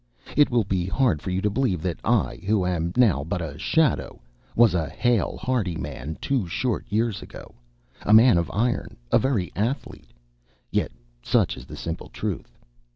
It 0.35 0.49
will 0.49 0.63
be 0.63 0.87
hard 0.87 1.21
for 1.21 1.29
you 1.29 1.41
to 1.43 1.49
believe 1.51 1.83
that 1.83 1.99
I, 2.03 2.41
who 2.47 2.65
am 2.65 2.91
now 2.97 3.23
but 3.23 3.39
a 3.39 3.59
shadow, 3.59 4.19
was 4.55 4.73
a 4.73 4.89
hale, 4.89 5.37
hearty 5.39 5.75
man 5.75 6.17
two 6.19 6.47
short 6.47 6.87
years 6.89 7.21
ago, 7.21 7.53
a 8.01 8.11
man 8.11 8.39
of 8.39 8.49
iron, 8.51 8.97
a 9.11 9.19
very 9.19 9.51
athlete! 9.55 10.09
yet 10.71 10.91
such 11.21 11.55
is 11.55 11.67
the 11.67 11.77
simple 11.77 12.09
truth. 12.09 12.57